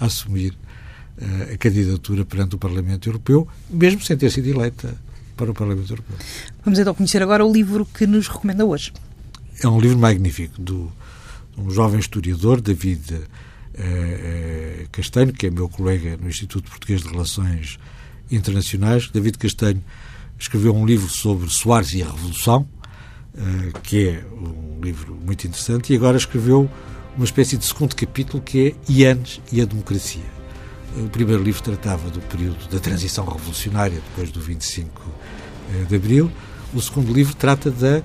a 0.00 0.06
assumir 0.06 0.54
eh, 1.18 1.52
a 1.54 1.58
candidatura 1.58 2.24
perante 2.24 2.54
o 2.54 2.58
Parlamento 2.58 3.08
Europeu, 3.08 3.46
mesmo 3.68 4.00
sem 4.00 4.16
ter 4.16 4.30
sido 4.30 4.48
eleita 4.48 4.96
para 5.36 5.50
o 5.50 5.54
Parlamento 5.54 5.92
Europeu. 5.92 6.16
Vamos 6.64 6.78
então 6.78 6.94
conhecer 6.94 7.22
agora 7.22 7.44
o 7.44 7.52
livro 7.52 7.84
que 7.84 8.06
nos 8.06 8.26
recomenda 8.26 8.64
hoje. 8.64 8.92
É 9.62 9.68
um 9.68 9.78
livro 9.78 9.98
magnífico 9.98 10.60
do 10.60 10.90
um 11.56 11.70
jovem 11.70 12.00
historiador, 12.00 12.60
David 12.60 13.20
uh, 13.74 14.88
Castanho, 14.90 15.32
que 15.32 15.46
é 15.46 15.50
meu 15.50 15.68
colega 15.68 16.16
no 16.16 16.28
Instituto 16.28 16.70
Português 16.70 17.02
de 17.02 17.08
Relações 17.08 17.78
Internacionais. 18.30 19.08
David 19.08 19.38
Castanho 19.38 19.82
escreveu 20.38 20.74
um 20.74 20.86
livro 20.86 21.08
sobre 21.08 21.48
Soares 21.50 21.92
e 21.94 22.02
a 22.02 22.06
Revolução, 22.06 22.68
uh, 23.34 23.80
que 23.82 24.08
é 24.08 24.24
um 24.32 24.80
livro 24.82 25.14
muito 25.14 25.46
interessante, 25.46 25.92
e 25.92 25.96
agora 25.96 26.16
escreveu 26.16 26.70
uma 27.16 27.24
espécie 27.24 27.56
de 27.56 27.64
segundo 27.64 27.94
capítulo 27.94 28.42
que 28.42 28.68
é 28.68 28.92
Ianes 28.92 29.40
e 29.52 29.60
a 29.60 29.64
Democracia. 29.64 30.34
O 30.96 31.08
primeiro 31.08 31.42
livro 31.42 31.62
tratava 31.62 32.08
do 32.10 32.20
período 32.20 32.68
da 32.68 32.78
transição 32.78 33.24
revolucionária, 33.24 34.00
depois 34.10 34.30
do 34.30 34.40
25 34.40 35.02
de 35.88 35.96
Abril. 35.96 36.30
O 36.72 36.80
segundo 36.80 37.12
livro 37.12 37.34
trata 37.34 37.68
da 37.70 38.00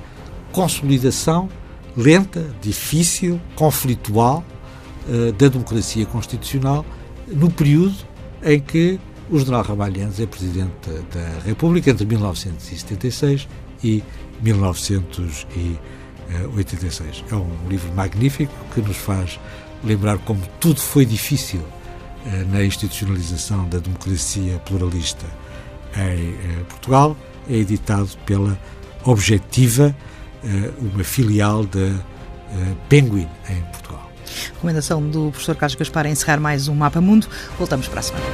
consolidação 0.52 1.50
lenta, 1.96 2.50
difícil, 2.62 3.40
conflitual 3.56 4.44
uh, 5.08 5.32
da 5.34 5.48
democracia 5.48 6.06
constitucional 6.06 6.86
no 7.28 7.52
período 7.52 7.96
em 8.44 8.60
que 8.60 9.00
o 9.30 9.38
general 9.38 9.64
Ramalhães 9.64 10.20
é 10.20 10.26
presidente 10.26 10.72
da 11.14 11.40
República 11.46 11.92
entre 11.92 12.04
1976 12.06 13.48
e 13.84 14.02
1986. 14.42 17.24
É 17.32 17.36
um 17.36 17.48
livro 17.70 17.94
magnífico 17.94 18.52
que 18.74 18.82
nos 18.82 18.98
faz 18.98 19.40
lembrar 19.84 20.18
como 20.20 20.42
tudo 20.60 20.80
foi 20.80 21.06
difícil 21.06 21.60
uh, 21.60 21.66
na 22.52 22.64
institucionalização 22.64 23.70
da 23.70 23.78
democracia 23.78 24.58
pluralista 24.60 25.28
em 25.96 26.32
uh, 26.32 26.66
Portugal. 26.66 27.16
É 27.48 27.56
editado 27.56 28.10
pela 28.26 28.60
Objetiva, 29.06 29.96
uma 30.80 31.06
filial 31.06 31.66
da 31.66 31.90
Penguin 32.90 33.30
em 33.50 33.62
Portugal. 33.72 34.09
Recomendação 34.54 35.02
do 35.02 35.32
professor 35.32 35.56
Carlos 35.56 35.76
Gaspar 35.76 36.06
a 36.06 36.10
encerrar 36.10 36.40
mais 36.40 36.68
um 36.68 36.76
Mapa 36.76 37.02
Mundo. 37.02 37.28
Voltamos 37.58 37.88
para 37.88 38.00
a 38.00 38.04
semana. 38.04 38.26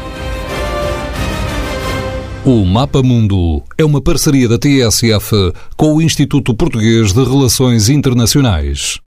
O 2.46 2.64
Mapa 2.64 3.02
Mundo 3.02 3.64
é 3.76 3.84
uma 3.84 4.00
parceria 4.00 4.48
da 4.48 4.60
TSF 4.60 5.52
com 5.76 5.96
o 5.96 6.02
Instituto 6.02 6.54
Português 6.54 7.12
de 7.12 7.24
Relações 7.24 7.90
Internacionais. 7.90 9.00